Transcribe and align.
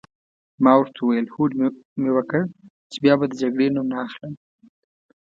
ما 0.63 0.71
ورته 0.77 0.99
وویل: 1.01 1.27
هوډ 1.33 1.51
مي 2.01 2.09
وکړ 2.13 2.41
چي 2.91 2.97
بیا 3.03 3.13
به 3.19 3.25
د 3.29 3.33
جګړې 3.41 3.67
نوم 3.75 3.87
نه 3.91 3.97
اخلم. 4.05 4.33